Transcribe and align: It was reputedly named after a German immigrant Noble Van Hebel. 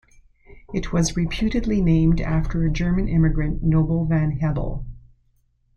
It 0.73 0.91
was 0.91 1.15
reputedly 1.15 1.79
named 1.79 2.21
after 2.21 2.63
a 2.63 2.71
German 2.71 3.07
immigrant 3.07 3.61
Noble 3.61 4.07
Van 4.07 4.31
Hebel. 4.39 4.83